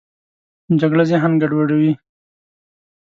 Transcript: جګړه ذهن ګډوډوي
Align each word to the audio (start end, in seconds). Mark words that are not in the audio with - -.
جګړه 0.79 1.03
ذهن 1.11 1.31
ګډوډوي 1.41 1.93